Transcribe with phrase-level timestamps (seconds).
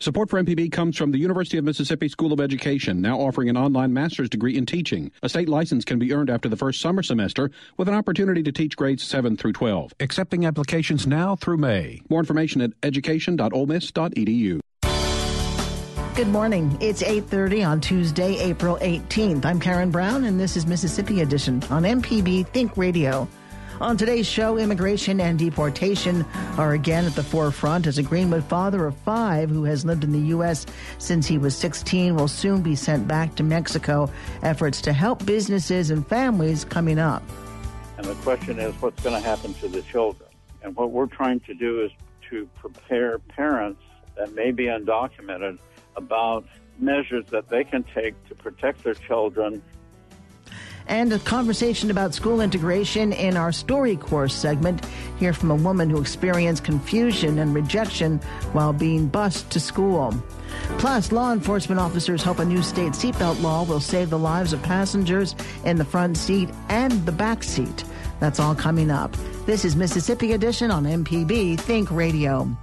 [0.00, 3.56] Support for MPB comes from the University of Mississippi School of Education, now offering an
[3.56, 5.10] online master's degree in teaching.
[5.24, 8.52] A state license can be earned after the first summer semester with an opportunity to
[8.52, 9.94] teach grades 7 through 12.
[9.98, 12.00] Accepting applications now through May.
[12.08, 14.60] More information at education.olemiss.edu.
[16.14, 16.78] Good morning.
[16.80, 19.44] It's 8:30 on Tuesday, April 18th.
[19.44, 23.28] I'm Karen Brown and this is Mississippi Edition on MPB Think Radio.
[23.80, 26.24] On today's show, immigration and deportation
[26.56, 30.10] are again at the forefront as a Greenwood father of five who has lived in
[30.10, 30.66] the U.S.
[30.98, 34.10] since he was 16 will soon be sent back to Mexico.
[34.42, 37.22] Efforts to help businesses and families coming up.
[37.98, 40.28] And the question is, what's going to happen to the children?
[40.62, 41.92] And what we're trying to do is
[42.30, 43.82] to prepare parents
[44.16, 45.56] that may be undocumented
[45.94, 46.44] about
[46.80, 49.62] measures that they can take to protect their children
[50.88, 54.84] and a conversation about school integration in our StoryCorps segment.
[55.18, 58.18] Hear from a woman who experienced confusion and rejection
[58.52, 60.14] while being bused to school.
[60.78, 64.62] Plus, law enforcement officers hope a new state seatbelt law will save the lives of
[64.62, 67.84] passengers in the front seat and the back seat.
[68.20, 69.14] That's all coming up.
[69.46, 72.56] This is Mississippi Edition on MPB Think Radio.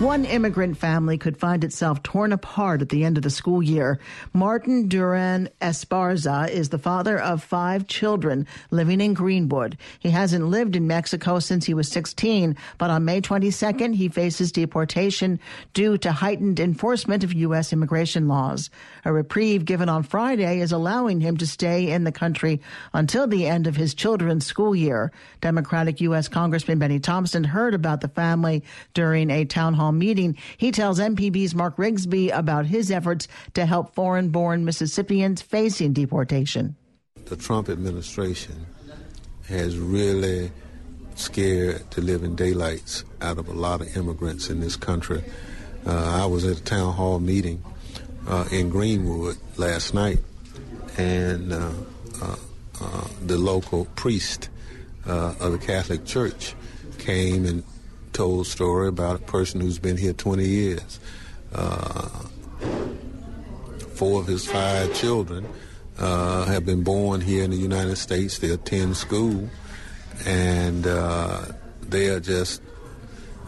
[0.00, 3.98] One immigrant family could find itself torn apart at the end of the school year.
[4.32, 9.76] Martin Duran Esparza is the father of five children living in Greenwood.
[9.98, 14.52] He hasn't lived in Mexico since he was 16, but on May 22nd, he faces
[14.52, 15.40] deportation
[15.74, 17.72] due to heightened enforcement of U.S.
[17.72, 18.70] immigration laws.
[19.04, 22.60] A reprieve given on Friday is allowing him to stay in the country
[22.92, 25.10] until the end of his children's school year.
[25.40, 26.28] Democratic U.S.
[26.28, 28.62] Congressman Benny Thompson heard about the family
[28.94, 30.36] during a town hall meeting.
[30.56, 36.76] He tells MPB's Mark Rigsby about his efforts to help foreign born Mississippians facing deportation.
[37.26, 38.66] The Trump administration
[39.48, 40.50] has really
[41.14, 45.22] scared the living daylights out of a lot of immigrants in this country.
[45.86, 47.62] Uh, I was at a town hall meeting
[48.26, 50.18] uh, in Greenwood last night,
[50.96, 51.70] and uh,
[52.22, 52.36] uh,
[52.80, 54.48] uh the local priest
[55.06, 56.54] uh, of the Catholic Church
[56.98, 57.64] came and
[58.18, 60.98] told story about a person who's been here 20 years.
[61.54, 62.08] Uh,
[63.94, 65.46] four of his five children
[66.00, 68.40] uh, have been born here in the United States.
[68.40, 69.48] They attend school,
[70.26, 71.42] and uh,
[71.80, 72.60] they are just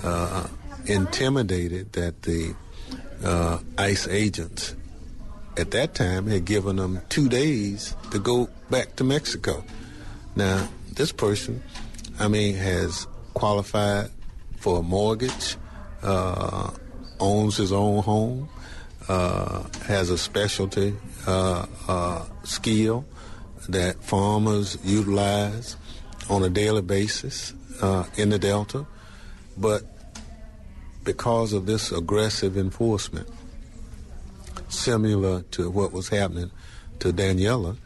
[0.04, 0.46] uh,
[0.86, 2.54] intimidated that the
[3.24, 4.76] uh, ICE agents
[5.56, 9.64] at that time had given them two days to go back to Mexico.
[10.36, 11.60] Now, this person,
[12.20, 14.10] I mean, has qualified
[14.60, 15.56] for a mortgage,
[16.02, 16.70] uh,
[17.18, 18.48] owns his own home,
[19.08, 20.94] uh, has a specialty
[21.26, 23.04] uh, uh, skill
[23.68, 25.76] that farmers utilize
[26.28, 28.86] on a daily basis uh, in the Delta.
[29.56, 29.82] But
[31.04, 33.28] because of this aggressive enforcement,
[34.68, 36.50] similar to what was happening
[37.00, 37.76] to Daniela,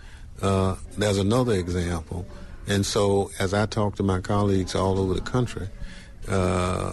[0.42, 2.26] uh, there's another example.
[2.66, 5.68] And so, as I talk to my colleagues all over the country,
[6.28, 6.92] uh,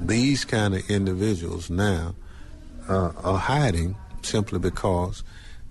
[0.00, 2.14] these kind of individuals now
[2.88, 5.22] uh, are hiding simply because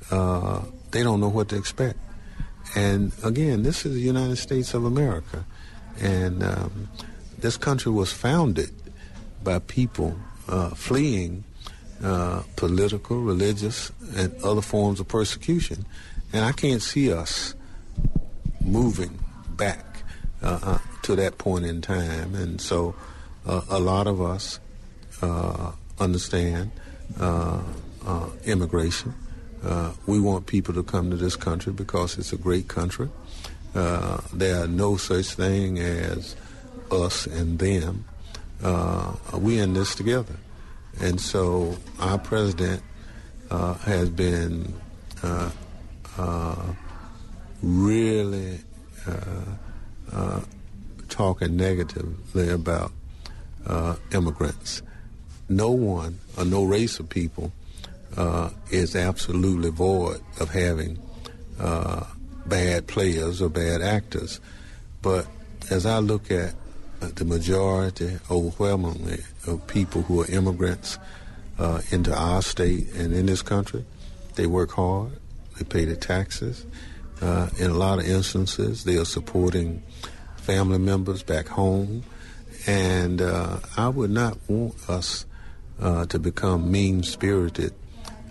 [0.09, 0.61] uh,
[0.91, 1.99] they don't know what to expect.
[2.75, 5.45] And again, this is the United States of America.
[5.99, 6.89] And um,
[7.37, 8.71] this country was founded
[9.43, 11.43] by people uh, fleeing
[12.03, 15.85] uh, political, religious, and other forms of persecution.
[16.33, 17.53] And I can't see us
[18.61, 19.19] moving
[19.55, 19.90] back
[20.43, 22.35] uh, uh, to that point in time.
[22.35, 22.95] And so
[23.45, 24.59] uh, a lot of us
[25.21, 26.71] uh, understand
[27.19, 27.61] uh,
[28.05, 29.13] uh, immigration.
[30.07, 33.09] we want people to come to this country because it's a great country.
[33.73, 36.35] there are no such thing as
[36.91, 38.05] us and them.
[38.63, 40.35] uh, we in this together.
[40.99, 42.83] And so our president
[43.49, 44.73] uh, has been
[45.23, 45.51] uh,
[46.17, 46.73] uh
[47.61, 48.59] really
[50.13, 50.41] uh, uh,
[51.09, 52.91] talking negatively about
[54.13, 54.81] immigrants.
[55.49, 57.51] No one or no race of people
[58.69, 60.97] is absolutely void of having
[62.45, 64.39] bad players or bad actors.
[65.01, 65.27] But
[65.69, 66.53] as I look at
[66.99, 70.97] the majority, overwhelmingly, of people who are immigrants
[71.57, 73.85] uh, into our state and in this country,
[74.35, 75.11] they work hard,
[75.57, 76.65] they pay their taxes.
[77.21, 79.81] Uh, in a lot of instances, they are supporting
[80.37, 82.03] family members back home.
[82.67, 85.25] And uh, I would not want us
[85.79, 87.73] uh, to become mean spirited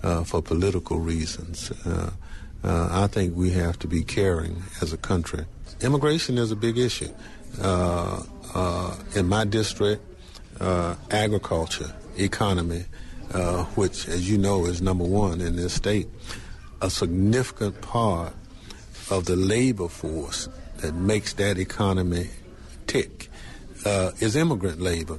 [0.03, 1.71] uh, for political reasons.
[1.85, 2.11] Uh,
[2.63, 5.47] I think we have to be caring as a country.
[5.81, 7.11] Immigration is a big issue
[8.55, 10.03] uh, in my district,
[10.61, 12.85] uh, agriculture, economy,
[13.33, 16.09] uh, which, as you know, is number one in this state,
[16.83, 18.33] a significant part
[19.11, 20.49] of the labor force
[20.79, 22.29] that makes that economy
[22.87, 23.29] tick
[23.85, 25.19] uh, is immigrant labor.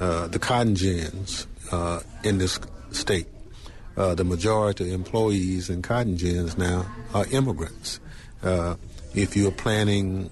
[0.00, 2.58] Uh, the cotton gins uh, in this
[2.90, 3.26] state,
[3.94, 8.00] the majority of employees in cotton gins now are immigrants.
[9.14, 10.30] if you're planting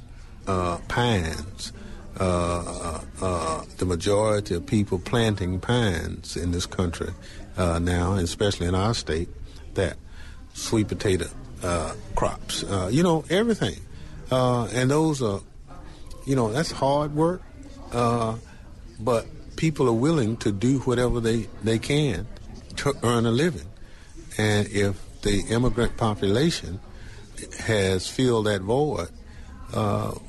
[0.89, 1.73] pines,
[2.21, 7.09] uh, uh, the majority of people planting pines in this country
[7.57, 9.29] uh, now, especially in our state,
[9.75, 9.97] that
[10.53, 11.27] sweet potato
[11.63, 13.77] uh, crops, uh, you know, everything.
[14.31, 15.41] Uh, and those are,
[16.27, 17.43] you know, that's hard work,
[17.93, 19.27] but
[19.57, 22.27] people are willing to do whatever they, they can
[22.77, 23.67] to earn a living.
[24.39, 26.81] And if the immigrant population
[27.61, 29.09] has filled that void,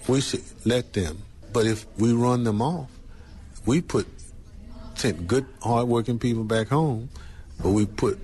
[0.07, 1.23] we should let them
[1.53, 2.89] but if we run them off,
[3.65, 4.07] we put
[4.95, 7.09] sent good, hardworking people back home,
[7.61, 8.19] but we put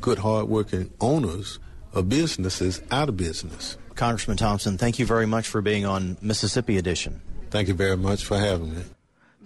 [0.00, 1.58] good, hardworking owners
[1.92, 3.76] of businesses out of business.
[3.94, 7.20] Congressman Thompson, thank you very much for being on Mississippi Edition.
[7.50, 8.82] Thank you very much for having me.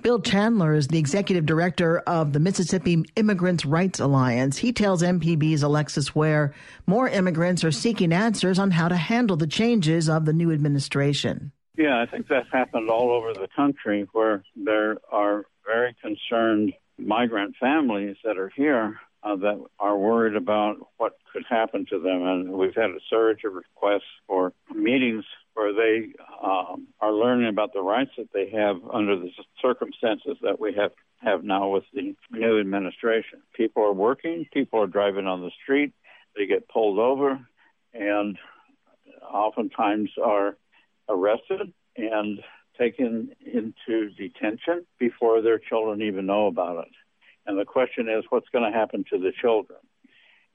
[0.04, 4.58] Bill Chandler is the executive director of the Mississippi Immigrants' Rights Alliance.
[4.58, 6.52] He tells MPB's Alexis Ware
[6.86, 11.52] more immigrants are seeking answers on how to handle the changes of the new administration.
[11.78, 17.56] Yeah, I think that's happened all over the country where there are very concerned migrant
[17.58, 22.22] families that are here uh, that are worried about what could happen to them.
[22.22, 25.24] And we've had a surge of requests for meetings
[25.54, 26.12] where they
[26.42, 29.30] um, are learning about the rights that they have under the
[29.62, 33.40] circumstances that we have, have now with the new administration.
[33.54, 35.92] People are working, people are driving on the street,
[36.36, 37.38] they get pulled over,
[37.92, 38.36] and
[39.22, 40.56] oftentimes are
[41.08, 42.40] arrested and
[42.78, 46.92] taken into detention before their children even know about it.
[47.46, 49.78] And the question is, what's going to happen to the children?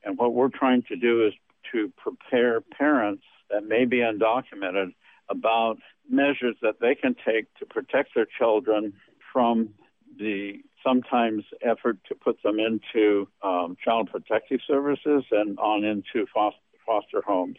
[0.04, 1.34] And what we're trying to do is
[1.72, 4.94] to prepare parents that may be undocumented
[5.30, 5.78] about
[6.10, 8.94] measures that they can take to protect their children
[9.32, 9.70] from
[10.18, 16.60] the sometimes effort to put them into um, child protective services and on into foster,
[16.86, 17.58] foster homes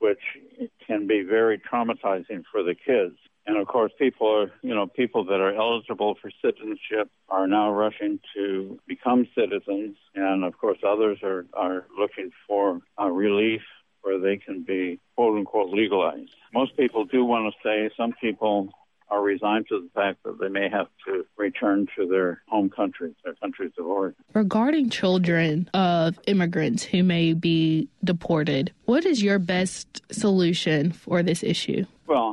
[0.00, 0.20] which
[0.86, 3.16] can be very traumatizing for the kids.
[3.50, 7.72] And of course, people are, you know, people that are eligible for citizenship are now
[7.72, 9.96] rushing to become citizens.
[10.14, 13.62] And of course, others are, are looking for a relief
[14.02, 16.30] where they can be quote unquote legalized.
[16.54, 17.90] Most people do want to stay.
[17.96, 18.68] Some people
[19.08, 23.14] are resigned to the fact that they may have to return to their home countries,
[23.24, 24.22] their countries of origin.
[24.32, 31.42] Regarding children of immigrants who may be deported, what is your best solution for this
[31.42, 31.84] issue?
[32.06, 32.29] Well,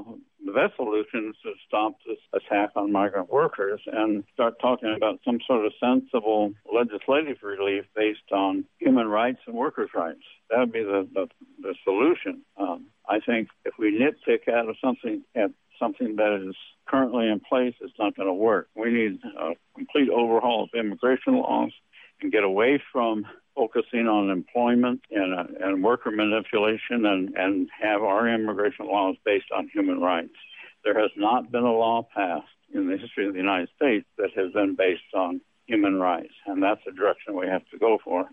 [0.57, 5.37] best solution is to stop this attack on migrant workers and start talking about some
[5.45, 10.25] sort of sensible legislative relief based on human rights and workers' rights.
[10.49, 11.27] That would be the, the,
[11.61, 12.41] the solution.
[12.57, 16.55] Um, I think if we nitpick out of something at something that is
[16.87, 18.67] currently in place is not going to work.
[18.75, 21.71] We need a complete overhaul of immigration laws
[22.19, 28.01] and get away from focusing on employment and, uh, and worker manipulation and, and have
[28.03, 30.33] our immigration laws based on human rights.
[30.87, 34.29] There has not been a law passed in the history of the United States that
[34.37, 38.25] has been based on human rights, and that's the direction we have to go for.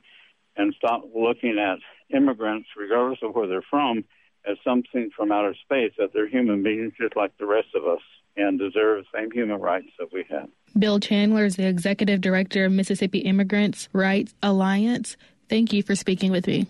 [0.57, 1.81] And stop looking at
[2.17, 4.05] immigrants, regardless of where they're from,
[4.49, 8.03] as something from outer space, that they're human beings just like the rest of us
[8.37, 10.49] and deserve the same human rights that we have.
[10.79, 15.17] Bill Chandler is the executive director of Mississippi Immigrants' Rights Alliance.
[15.49, 16.69] Thank you for speaking with me.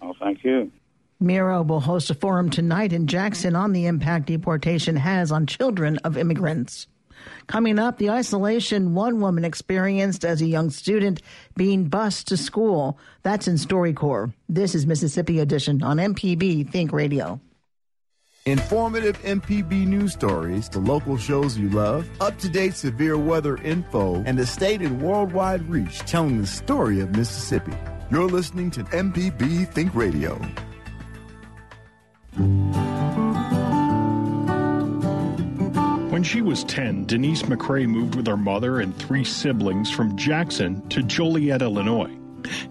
[0.00, 0.70] Oh, thank you.
[1.20, 5.98] MIRA will host a forum tonight in Jackson on the impact deportation has on children
[5.98, 6.86] of immigrants.
[7.46, 11.22] Coming up, the isolation one woman experienced as a young student
[11.56, 12.98] being bused to school.
[13.22, 14.32] That's in StoryCorps.
[14.48, 17.40] This is Mississippi Edition on MPB Think Radio.
[18.46, 24.22] Informative MPB news stories, the local shows you love, up to date severe weather info,
[24.26, 27.72] and the state worldwide reach telling the story of Mississippi.
[28.10, 30.38] You're listening to MPB Think Radio.
[36.10, 40.86] When she was 10, Denise McCrae moved with her mother and three siblings from Jackson
[40.88, 42.10] to Joliet, Illinois.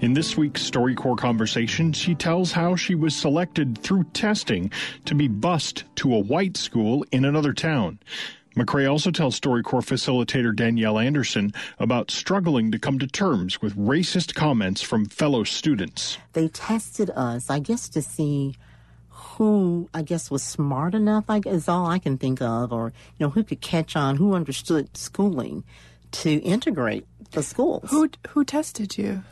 [0.01, 4.69] In this week's StoryCorps conversation, she tells how she was selected through testing
[5.05, 7.99] to be bused to a white school in another town.
[8.57, 14.35] McCrae also tells StoryCorps facilitator Danielle Anderson about struggling to come to terms with racist
[14.35, 16.17] comments from fellow students.
[16.33, 18.55] They tested us, I guess, to see
[19.37, 22.93] who I guess was smart enough, I guess is all I can think of, or
[23.17, 25.63] you know, who could catch on, who understood schooling
[26.11, 27.89] to integrate the schools.
[27.89, 29.23] Who who tested you?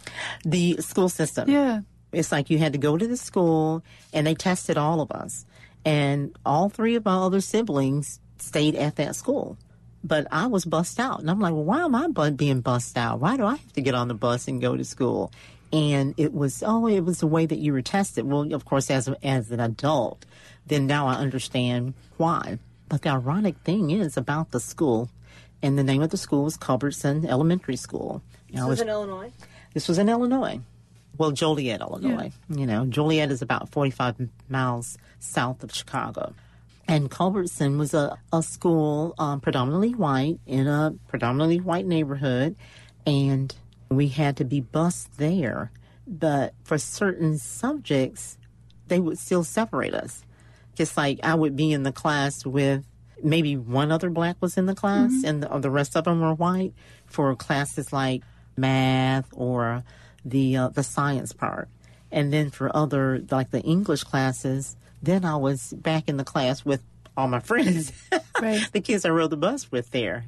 [0.44, 1.50] The school system.
[1.50, 1.82] Yeah.
[2.12, 5.46] It's like you had to go to the school and they tested all of us.
[5.86, 9.58] And all three of my other siblings stayed at that school.
[10.04, 11.20] But I was bussed out.
[11.20, 13.20] And I'm like, well, why am I being bussed out?
[13.20, 15.32] Why do I have to get on the bus and go to school?
[15.74, 18.26] And it was oh it was the way that you were tested.
[18.26, 20.26] Well of course as as an adult
[20.66, 22.60] then now i understand why.
[22.90, 25.10] But the ironic thing is about the school
[25.62, 28.22] and the name of the school was culbertson elementary school.
[28.52, 29.32] This was in illinois?
[29.74, 30.60] This was in illinois.
[31.18, 32.32] Well joliet illinois.
[32.50, 32.58] Yeah.
[32.58, 36.34] you know joliet is about 45 miles south of chicago.
[36.88, 42.58] And culbertson was a, a school um, predominantly white in a predominantly white neighborhood
[43.06, 43.56] and
[43.92, 45.72] we had to be bused there.
[46.08, 48.38] But for certain subjects,
[48.88, 50.26] they would still separate us.
[50.76, 52.86] Just like I would be in the class with
[53.24, 55.26] maybe one other black was in the class mm-hmm.
[55.26, 56.74] and the, the, rest of them were white
[57.06, 58.24] for classes like
[58.58, 59.84] math or
[60.26, 61.70] the uh, the science part.
[62.12, 66.66] And then for other like the English classes, then I was back in the class
[66.66, 66.82] with
[67.16, 67.92] all my friends.
[68.42, 68.68] Right.
[68.72, 70.26] the kids I rode the bus with there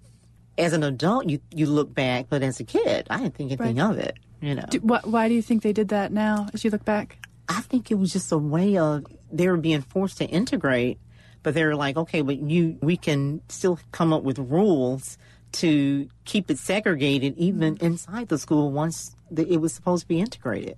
[0.58, 3.78] as an adult, you you look back, but as a kid, I didn't think anything
[3.78, 3.92] right.
[3.92, 4.18] of it.
[4.42, 6.48] You know, do, wh- why do you think they did that now?
[6.54, 7.18] As you look back,
[7.48, 11.00] I think it was just a way of they were being forced to integrate,
[11.44, 15.18] but they were like, okay, but you we can still come up with rules
[15.54, 17.86] to keep it segregated even mm-hmm.
[17.86, 20.78] inside the school once the, it was supposed to be integrated.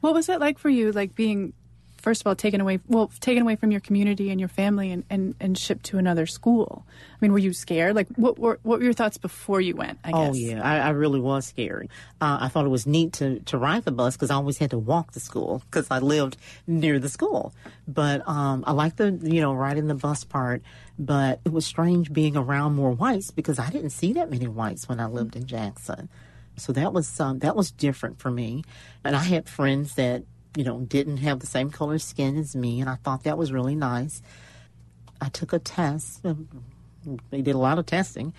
[0.00, 1.52] What was it like for you, like being
[2.06, 5.02] first of all taken away well taken away from your community and your family and,
[5.10, 6.86] and, and shipped to another school.
[6.88, 7.96] I mean were you scared?
[7.96, 10.36] Like what were what were your thoughts before you went i oh, guess?
[10.36, 10.62] oh yeah.
[10.62, 11.88] I, I really was scared.
[12.20, 14.70] Uh, i thought it was neat to, to ride the bus because i always had
[14.70, 16.36] to walk to school because i lived
[16.68, 17.52] near the school.
[17.88, 20.62] But um, i liked the you know riding the bus part
[20.96, 24.88] but it was strange being around more whites because i didn't see that many whites
[24.88, 26.08] when i lived in jackson.
[26.56, 28.62] So that was um, that was different for me.
[29.02, 30.22] And i had friends that
[30.56, 33.52] you know, didn't have the same color skin as me, and I thought that was
[33.52, 34.22] really nice.
[35.20, 36.24] I took a test.
[36.24, 36.48] Um,
[37.30, 38.32] they did a lot of testing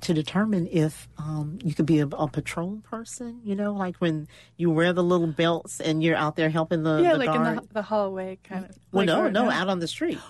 [0.00, 3.40] to determine if um, you could be a, a, patrol person.
[3.44, 7.00] You know, like when you wear the little belts and you're out there helping the
[7.02, 7.48] yeah, the like guard.
[7.48, 8.70] in the, the hallway kind of.
[8.92, 10.18] Well, like, no, no, out on the street.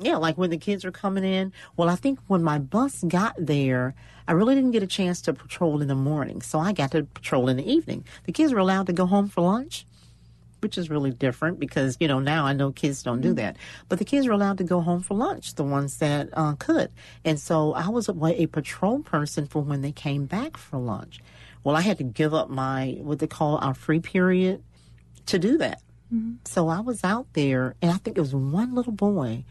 [0.00, 1.52] Yeah, like when the kids are coming in.
[1.76, 3.96] Well, I think when my bus got there,
[4.28, 7.02] I really didn't get a chance to patrol in the morning, so I got to
[7.02, 8.04] patrol in the evening.
[8.22, 9.84] The kids were allowed to go home for lunch
[10.60, 13.36] which is really different because you know now I know kids don't do mm-hmm.
[13.36, 13.56] that.
[13.88, 16.90] But the kids were allowed to go home for lunch, the ones that uh, could,
[17.24, 21.20] and so I was a, a patrol person for when they came back for lunch.
[21.64, 24.62] Well, I had to give up my what they call our free period
[25.26, 25.82] to do that.
[26.12, 26.36] Mm-hmm.
[26.44, 29.44] So I was out there, and I think it was one little boy,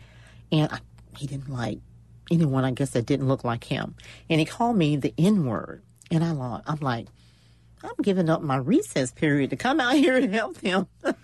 [0.52, 0.80] and I,
[1.18, 1.80] he didn't like
[2.32, 3.96] anyone, I guess, that didn't look like him,
[4.30, 7.08] and he called me the N word, and I I'm like
[7.88, 10.88] I'm giving up my recess period to come out here and help him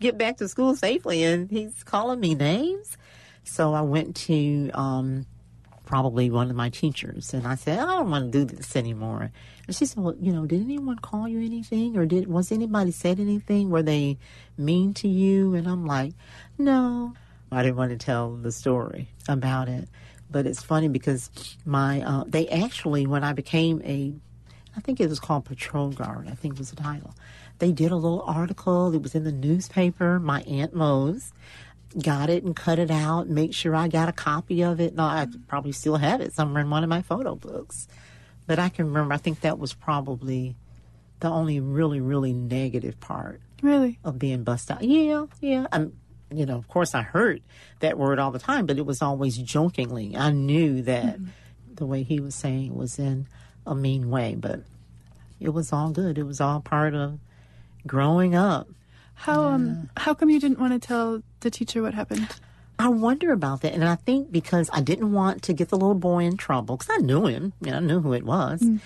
[0.00, 1.24] get back to school safely.
[1.24, 2.96] And he's calling me names.
[3.44, 5.26] So I went to um,
[5.84, 9.30] probably one of my teachers and I said, I don't want to do this anymore.
[9.66, 12.90] And she said, Well, you know, did anyone call you anything or did was anybody
[12.92, 13.70] said anything?
[13.70, 14.18] Were they
[14.56, 15.54] mean to you?
[15.54, 16.12] And I'm like,
[16.58, 17.14] No.
[17.50, 19.86] I didn't want to tell the story about it.
[20.30, 21.30] But it's funny because
[21.66, 24.14] my uh, they actually when I became a
[24.76, 27.14] I think it was called Patrol Guard, I think was the title.
[27.58, 28.94] They did a little article.
[28.94, 30.18] It was in the newspaper.
[30.18, 31.32] My Aunt Mose
[32.02, 34.94] got it and cut it out, make sure I got a copy of it.
[34.94, 37.86] No, I probably still have it somewhere in one of my photo books.
[38.46, 40.56] But I can remember, I think that was probably
[41.20, 43.40] the only really, really negative part.
[43.60, 43.98] Really?
[44.02, 44.82] Of being busted out.
[44.82, 45.66] Yeah, yeah.
[45.70, 45.92] I'm,
[46.34, 47.42] you know, of course I heard
[47.80, 50.16] that word all the time, but it was always jokingly.
[50.16, 51.18] I knew that.
[51.18, 51.28] Mm-hmm
[51.76, 53.26] the way he was saying was in
[53.66, 54.60] a mean way, but
[55.40, 56.18] it was all good.
[56.18, 57.18] It was all part of
[57.86, 58.68] growing up.
[59.14, 62.28] How um how come you didn't want to tell the teacher what happened?
[62.78, 65.94] I wonder about that, and I think because I didn't want to get the little
[65.94, 68.60] boy in trouble, because I knew him, know, I knew who it was.
[68.60, 68.80] Mm.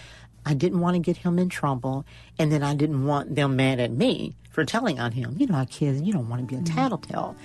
[0.45, 2.05] I didn't want to get him in trouble,
[2.39, 5.37] and then I didn't want them mad at me for telling on him.
[5.39, 7.37] You know, our kids, you don't want to be a tattletale,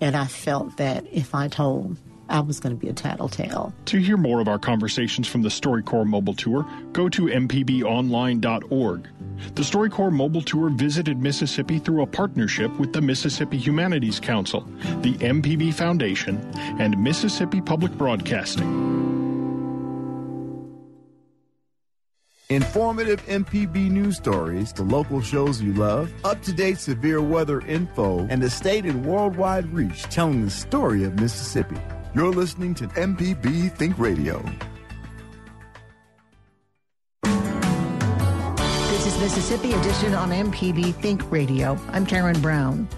[0.00, 1.96] and I felt that if I told,
[2.28, 3.72] I was going to be a tattletale.
[3.86, 9.08] To hear more of our conversations from the StoryCorps Mobile Tour, go to mpbonline.org.
[9.54, 14.60] The StoryCorps Mobile Tour visited Mississippi through a partnership with the Mississippi Humanities Council,
[15.02, 16.38] the MPB Foundation,
[16.78, 18.98] and Mississippi Public Broadcasting.
[22.50, 28.26] Informative MPB news stories, the local shows you love, up to date severe weather info,
[28.30, 31.76] and the state and worldwide reach telling the story of Mississippi.
[32.14, 34.42] You're listening to MPB Think Radio.
[37.22, 41.78] This is Mississippi Edition on MPB Think Radio.
[41.92, 42.88] I'm Karen Brown.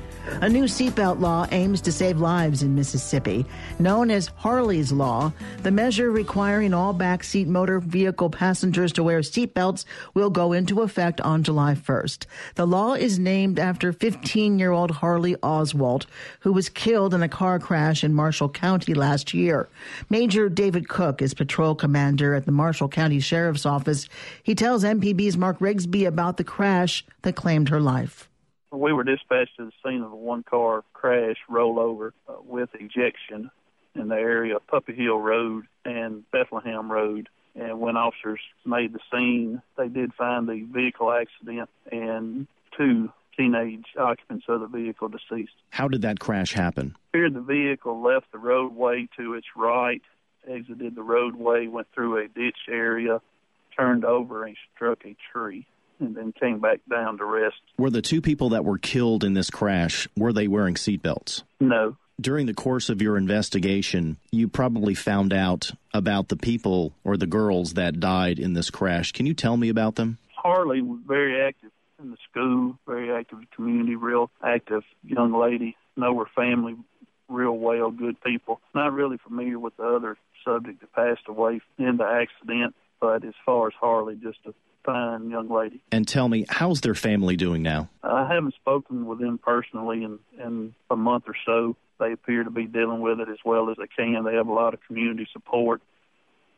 [0.40, 3.44] A new seatbelt law aims to save lives in Mississippi.
[3.78, 9.84] Known as Harley's Law, the measure requiring all backseat motor vehicle passengers to wear seatbelts
[10.14, 12.25] will go into effect on July 1st.
[12.54, 16.06] The law is named after 15 year old Harley Oswald,
[16.40, 19.68] who was killed in a car crash in Marshall County last year.
[20.08, 24.08] Major David Cook is patrol commander at the Marshall County Sheriff's Office.
[24.42, 28.29] He tells MPB's Mark Rigsby about the crash that claimed her life.
[28.72, 33.50] We were dispatched to the scene of a one car crash rollover uh, with ejection
[33.96, 37.28] in the area of Puppy Hill Road and Bethlehem Road.
[37.56, 42.46] And when officers made the scene, they did find the vehicle accident and
[42.76, 45.52] two teenage occupants of the vehicle deceased.
[45.70, 46.94] How did that crash happen?
[47.12, 50.02] Here, the vehicle left the roadway to its right,
[50.46, 53.20] exited the roadway, went through a ditch area,
[53.76, 55.66] turned over, and struck a tree
[56.00, 57.61] and then came back down to rest.
[57.78, 61.43] Were the two people that were killed in this crash, were they wearing seatbelts?
[61.60, 61.97] No.
[62.21, 67.26] During the course of your investigation, you probably found out about the people or the
[67.26, 69.13] girls that died in this crash.
[69.13, 70.19] Can you tell me about them?
[70.34, 71.71] Harley was very active
[72.02, 75.76] in the school, very active in the community, real active young lady.
[75.97, 76.76] Know her family
[77.30, 78.60] real well, good people.
[78.75, 83.34] Not really familiar with the other subject that passed away in the accident, but as
[83.47, 84.52] far as Harley, just a
[84.84, 85.80] fine young lady.
[85.93, 87.88] And tell me, how's their family doing now?
[88.02, 91.76] I haven't spoken with them personally in, in a month or so.
[91.99, 94.25] They appear to be dealing with it as well as they can.
[94.25, 95.82] They have a lot of community support,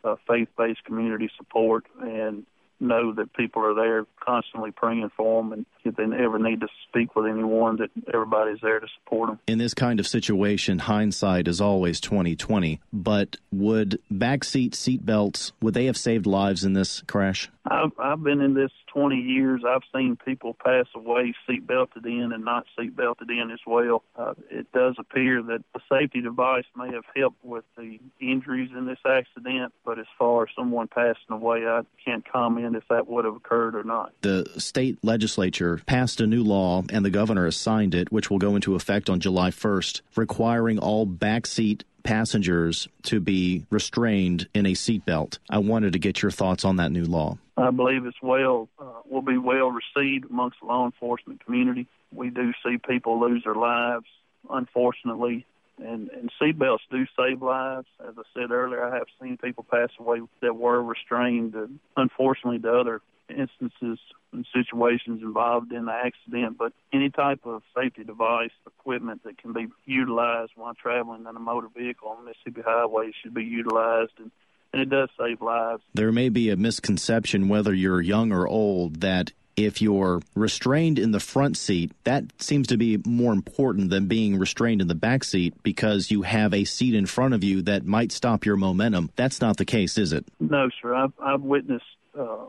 [0.04, 2.46] uh, faith based community support, and
[2.78, 5.52] know that people are there constantly praying for them.
[5.52, 9.38] And if they ever need to speak with anyone, that everybody's there to support them.
[9.46, 12.80] In this kind of situation, hindsight is always twenty twenty.
[12.92, 17.50] But would backseat seatbelts would they have saved lives in this crash?
[17.64, 19.62] I've, I've been in this 20 years.
[19.66, 24.02] I've seen people pass away seatbelted in and not seatbelted in as well.
[24.16, 28.86] Uh, it does appear that the safety device may have helped with the injuries in
[28.86, 33.24] this accident, but as far as someone passing away, I can't comment if that would
[33.24, 34.12] have occurred or not.
[34.22, 38.38] The state legislature passed a new law, and the governor has signed it, which will
[38.38, 44.72] go into effect on July 1st, requiring all backseat passengers to be restrained in a
[44.72, 45.38] seatbelt.
[45.48, 47.38] I wanted to get your thoughts on that new law.
[47.56, 51.87] I believe it's well uh, will be well received amongst the law enforcement community.
[52.12, 54.06] We do see people lose their lives,
[54.50, 55.46] unfortunately,
[55.78, 57.87] and and seatbelts do save lives.
[58.06, 61.54] As I said earlier, I have seen people pass away that were restrained.
[61.54, 63.00] And unfortunately, the other
[63.32, 63.98] instances
[64.32, 69.52] and situations involved in the accident, but any type of safety device, equipment that can
[69.52, 74.30] be utilized while traveling in a motor vehicle on Mississippi highways should be utilized and
[74.72, 75.82] and it does save lives.
[75.92, 81.10] There may be a misconception, whether you're young or old, that if you're restrained in
[81.10, 85.24] the front seat, that seems to be more important than being restrained in the back
[85.24, 89.10] seat because you have a seat in front of you that might stop your momentum.
[89.16, 90.24] That's not the case, is it?
[90.40, 90.94] No, sir.
[90.94, 91.84] I've, I've witnessed
[92.18, 92.46] uh,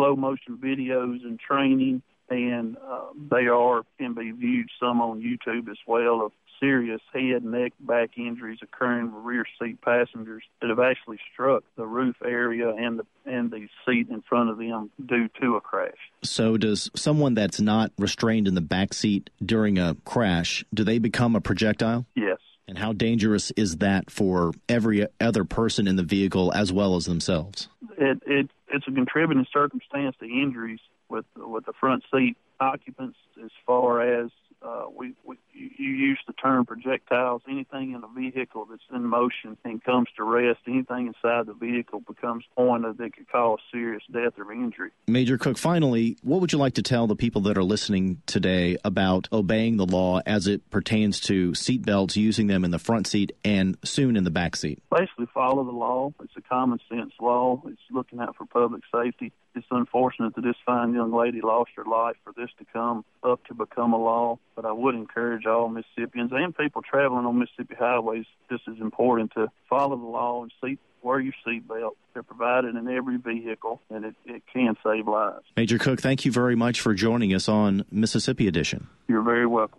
[0.00, 5.68] slow motion videos and training, and uh, they are can be viewed some on YouTube
[5.70, 10.78] as well of serious head, neck, back injuries occurring with rear seat passengers that have
[10.78, 15.28] actually struck the roof area and the and the seat in front of them due
[15.40, 15.96] to a crash.
[16.22, 20.98] So, does someone that's not restrained in the back seat during a crash do they
[20.98, 22.06] become a projectile?
[22.14, 22.38] Yes.
[22.68, 27.04] And how dangerous is that for every other person in the vehicle as well as
[27.04, 27.68] themselves?
[28.00, 33.50] It it it's a contributing circumstance to injuries with with the front seat occupants as
[33.66, 34.30] far as
[34.62, 37.42] uh, we, we you, use the term projectiles.
[37.48, 42.00] Anything in a vehicle that's in motion and comes to rest, anything inside the vehicle
[42.00, 44.90] becomes pointed that could cause serious death or injury.
[45.06, 48.76] Major Cook, finally, what would you like to tell the people that are listening today
[48.84, 53.06] about obeying the law as it pertains to seat belts, using them in the front
[53.06, 54.82] seat and soon in the back seat?
[54.90, 56.12] Basically, follow the law.
[56.22, 57.62] It's a common sense law.
[57.66, 59.32] It's looking out for public safety.
[59.54, 63.44] It's unfortunate that this fine young lady lost her life for this to come up
[63.46, 67.76] to become a law, but I would encourage all Mississippians and people traveling on Mississippi
[67.78, 71.92] highways, this is important to follow the law and see wear your seatbelt.
[72.12, 75.46] They're provided in every vehicle, and it, it can save lives.
[75.56, 78.86] Major Cook, thank you very much for joining us on Mississippi Edition.
[79.08, 79.78] You're very welcome.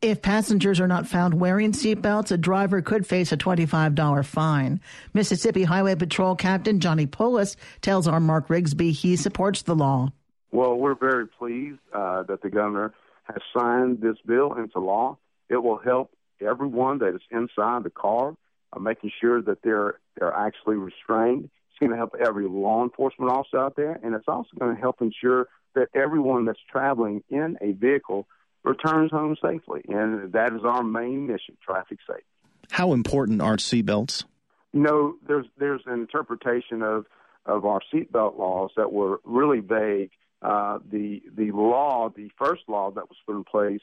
[0.00, 4.80] If passengers are not found wearing seatbelts, a driver could face a $25 fine.
[5.12, 10.10] Mississippi Highway Patrol Captain Johnny Poulos tells our Mark Rigsby he supports the law.
[10.52, 12.94] Well, we're very pleased uh, that the governor
[13.32, 15.18] has signed this bill into law.
[15.48, 18.34] It will help everyone that is inside the car,
[18.72, 21.44] uh, making sure that they're they're actually restrained.
[21.44, 24.80] It's going to help every law enforcement officer out there, and it's also going to
[24.80, 28.26] help ensure that everyone that's traveling in a vehicle
[28.62, 29.82] returns home safely.
[29.88, 32.24] And that is our main mission, traffic safety.
[32.70, 34.24] How important are seatbelts?
[34.72, 37.06] You know, there's there's an interpretation of
[37.44, 40.10] of our seatbelt laws that were really vague.
[40.42, 43.80] Uh, the the law, the first law that was put in place,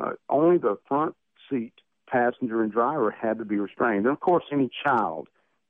[0.00, 1.14] uh, only the front
[1.50, 1.72] seat
[2.08, 4.06] passenger and driver had to be restrained.
[4.06, 5.28] And of course, any child,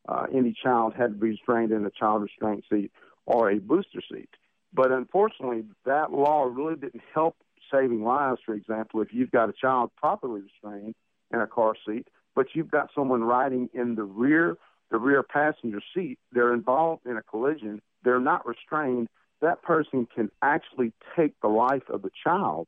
[0.08, 2.92] uh, any child had to be restrained in a child restraint seat
[3.24, 4.28] or a booster seat.
[4.74, 7.36] But unfortunately, that law really didn't help
[7.72, 10.94] saving lives, for example, if you've got a child properly restrained
[11.32, 14.56] in a car seat, but you've got someone riding in the rear,
[14.90, 19.08] the rear passenger seat, they're involved in a collision, they're not restrained,
[19.42, 22.66] that person can actually take the life of the child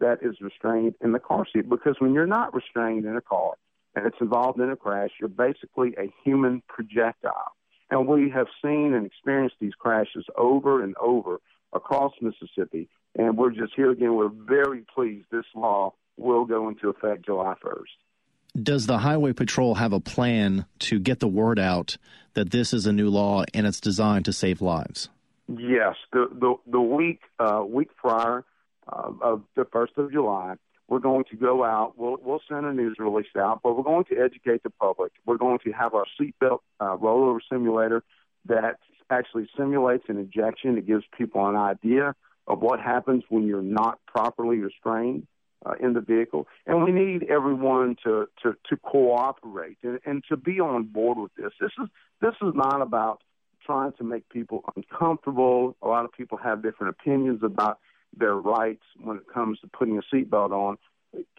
[0.00, 1.68] that is restrained in the car seat.
[1.68, 3.54] Because when you're not restrained in a car
[3.94, 7.52] and it's involved in a crash, you're basically a human projectile.
[7.90, 11.38] And we have seen and experienced these crashes over and over
[11.72, 12.88] across Mississippi.
[13.16, 14.14] And we're just here again.
[14.14, 18.62] We're very pleased this law will go into effect July 1st.
[18.62, 21.96] Does the Highway Patrol have a plan to get the word out
[22.34, 25.08] that this is a new law and it's designed to save lives?
[25.58, 28.44] Yes, the the, the week uh, week prior
[28.86, 30.54] uh, of the first of July,
[30.88, 31.94] we're going to go out.
[31.96, 35.12] We'll we'll send a news release out, but we're going to educate the public.
[35.26, 38.04] We're going to have our seatbelt uh, rollover simulator
[38.46, 38.78] that
[39.10, 40.78] actually simulates an ejection.
[40.78, 42.14] It gives people an idea
[42.46, 45.26] of what happens when you're not properly restrained
[45.66, 46.46] uh, in the vehicle.
[46.66, 51.34] And we need everyone to, to, to cooperate and, and to be on board with
[51.36, 51.52] this.
[51.60, 51.88] This is
[52.20, 53.22] this is not about
[53.70, 55.76] trying to make people uncomfortable.
[55.80, 57.78] A lot of people have different opinions about
[58.16, 60.76] their rights when it comes to putting a seatbelt on.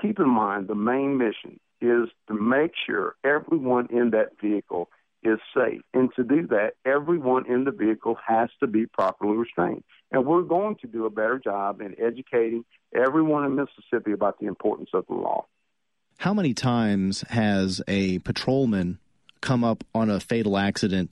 [0.02, 4.90] Keep in mind the main mission is to make sure everyone in that vehicle
[5.24, 5.82] is safe.
[5.94, 9.84] And to do that, everyone in the vehicle has to be properly restrained.
[10.12, 12.64] And we're going to do a better job in educating
[12.96, 15.48] everyone in Mississippi about the importance of the law.
[16.20, 19.00] How many times has a patrolman
[19.42, 21.12] come up on a fatal accident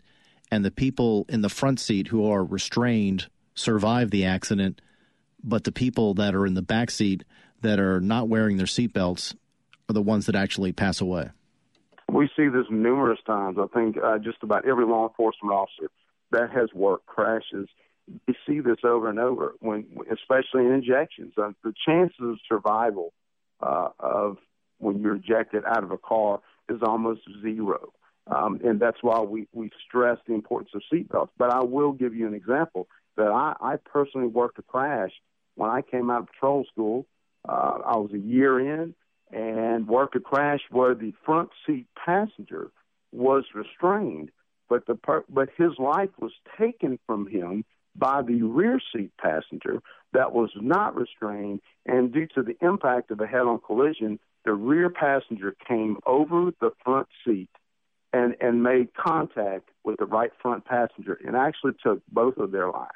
[0.51, 4.81] and the people in the front seat who are restrained survive the accident,
[5.43, 7.23] but the people that are in the back seat
[7.61, 9.35] that are not wearing their seatbelts
[9.89, 11.29] are the ones that actually pass away?
[12.11, 13.57] We see this numerous times.
[13.59, 15.89] I think uh, just about every law enforcement officer
[16.31, 17.67] that has worked crashes.
[18.27, 21.33] We see this over and over, when especially in injections.
[21.37, 23.13] Uh, the chances of survival
[23.61, 24.37] uh, of
[24.79, 27.91] when you're ejected out of a car is almost zero.
[28.29, 31.29] Um, and that's why we, we stress the importance of seatbelts.
[31.37, 32.87] But I will give you an example
[33.17, 35.11] that I, I personally worked a crash
[35.55, 37.05] when I came out of patrol school.
[37.47, 38.93] Uh, I was a year in,
[39.31, 42.71] and worked a crash where the front seat passenger
[43.11, 44.31] was restrained,
[44.69, 47.65] but the per- but his life was taken from him
[47.95, 49.81] by the rear seat passenger
[50.13, 54.89] that was not restrained, and due to the impact of a head-on collision, the rear
[54.89, 57.49] passenger came over the front seat
[58.13, 62.69] and and made contact with the right front passenger and actually took both of their
[62.69, 62.91] lives.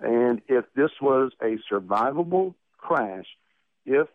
[0.00, 3.26] And if this was a survivable crash,
[3.86, 4.08] if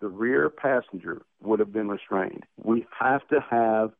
[0.00, 2.44] the rear passenger would have been restrained.
[2.62, 3.92] We have to have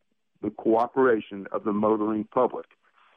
[0.42, 2.66] the cooperation of the motoring public.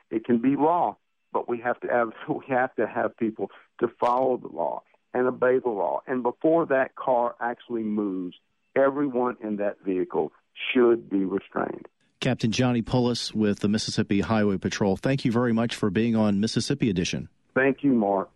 [0.10, 0.98] It can be law,
[1.34, 5.28] but we have to have we have to have people to follow the law and
[5.28, 6.02] obey the law.
[6.08, 8.36] And before that car actually moves,
[8.76, 10.32] everyone in that vehicle
[10.72, 11.88] should be restrained.
[12.19, 14.97] Captain Johnny Poulos with the Mississippi Highway Patrol.
[14.97, 17.29] Thank you very much for being on Mississippi Edition.
[17.55, 18.29] Thank you, Mark.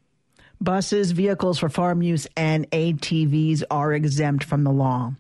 [0.62, 5.14] Buses, vehicles for farm use, and ATVs are exempt from the law.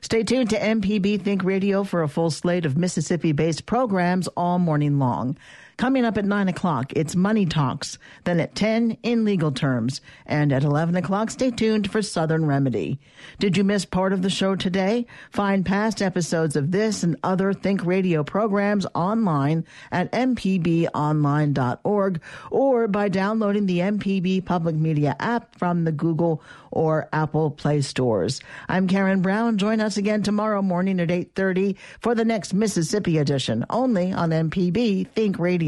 [0.00, 4.58] Stay tuned to MPB Think Radio for a full slate of Mississippi based programs all
[4.58, 5.36] morning long.
[5.76, 7.98] Coming up at 9 o'clock, it's Money Talks.
[8.24, 10.00] Then at 10, in legal terms.
[10.24, 12.98] And at 11 o'clock, stay tuned for Southern Remedy.
[13.38, 15.04] Did you miss part of the show today?
[15.30, 23.10] Find past episodes of this and other Think Radio programs online at mpbonline.org or by
[23.10, 28.40] downloading the MPB Public Media app from the Google or Apple Play stores.
[28.66, 29.58] I'm Karen Brown.
[29.58, 35.08] Join us again tomorrow morning at 8:30 for the next Mississippi edition, only on MPB
[35.08, 35.65] Think Radio.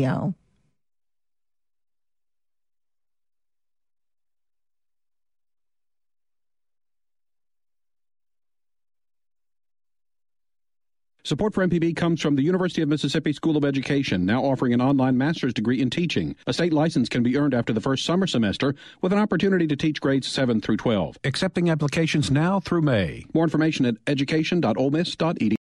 [11.29, 14.81] Support for MPB comes from the University of Mississippi School of Education, now offering an
[14.81, 16.35] online master's degree in teaching.
[16.47, 19.77] A state license can be earned after the first summer semester with an opportunity to
[19.77, 21.19] teach grades 7 through 12.
[21.25, 23.27] Accepting applications now through May.
[23.35, 25.58] More information at education.olemiss.edu.